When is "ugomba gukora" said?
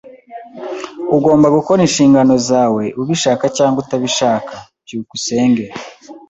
1.15-1.79